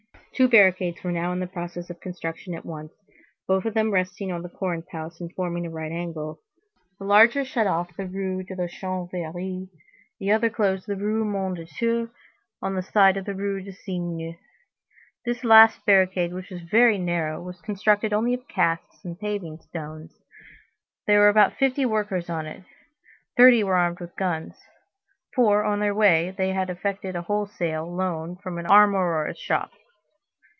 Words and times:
Two 0.33 0.47
barricades 0.49 1.03
were 1.03 1.11
now 1.11 1.31
in 1.31 1.47
process 1.49 1.91
of 1.91 1.99
construction 1.99 2.55
at 2.55 2.65
once, 2.65 2.91
both 3.47 3.63
of 3.65 3.75
them 3.75 3.91
resting 3.91 4.31
on 4.31 4.41
the 4.41 4.49
Corinthe 4.49 4.89
house 4.89 5.21
and 5.21 5.31
forming 5.35 5.67
a 5.67 5.69
right 5.69 5.91
angle; 5.91 6.39
the 6.97 7.05
larger 7.05 7.45
shut 7.45 7.67
off 7.67 7.95
the 7.95 8.07
Rue 8.07 8.41
de 8.41 8.55
la 8.55 8.65
Chanvrerie, 8.65 9.69
the 10.19 10.31
other 10.31 10.49
closed 10.49 10.87
the 10.87 10.95
Rue 10.95 11.23
Mondétour, 11.23 12.09
on 12.59 12.73
the 12.73 12.81
side 12.81 13.17
of 13.17 13.25
the 13.25 13.35
Rue 13.35 13.61
de 13.61 13.71
Cygne. 13.71 14.35
This 15.25 15.43
last 15.43 15.85
barricade, 15.85 16.33
which 16.33 16.49
was 16.49 16.63
very 16.63 16.97
narrow, 16.97 17.39
was 17.39 17.61
constructed 17.61 18.11
only 18.11 18.33
of 18.33 18.47
casks 18.47 19.05
and 19.05 19.19
paving 19.19 19.59
stones. 19.59 20.23
There 21.05 21.19
were 21.19 21.29
about 21.29 21.57
fifty 21.59 21.85
workers 21.85 22.31
on 22.31 22.47
it; 22.47 22.63
thirty 23.37 23.63
were 23.63 23.75
armed 23.75 23.99
with 23.99 24.15
guns; 24.15 24.55
for, 25.35 25.63
on 25.63 25.81
their 25.81 25.93
way, 25.93 26.33
they 26.35 26.49
had 26.49 26.71
effected 26.71 27.15
a 27.15 27.21
wholesale 27.21 27.95
loan 27.95 28.37
from 28.37 28.57
an 28.57 28.65
armorer's 28.65 29.37
shop. 29.37 29.69